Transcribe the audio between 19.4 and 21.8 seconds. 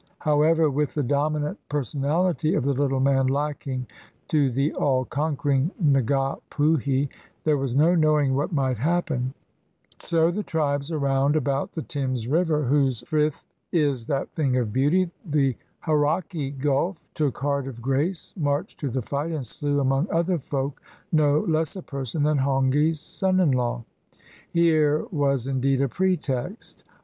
slew, among other folk, no less